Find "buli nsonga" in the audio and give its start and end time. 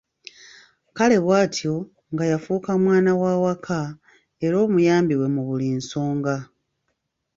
5.47-6.35